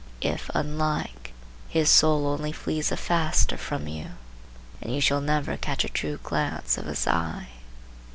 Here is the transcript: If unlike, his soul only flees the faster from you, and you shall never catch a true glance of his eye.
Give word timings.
If 0.21 0.49
unlike, 0.55 1.31
his 1.69 1.87
soul 1.87 2.25
only 2.25 2.51
flees 2.51 2.89
the 2.89 2.97
faster 2.97 3.55
from 3.55 3.87
you, 3.87 4.13
and 4.81 4.91
you 4.95 4.99
shall 4.99 5.21
never 5.21 5.57
catch 5.57 5.83
a 5.85 5.89
true 5.89 6.19
glance 6.23 6.75
of 6.75 6.87
his 6.87 7.05
eye. 7.05 7.49